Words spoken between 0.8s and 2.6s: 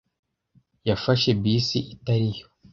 Yafashe bisi itari yo.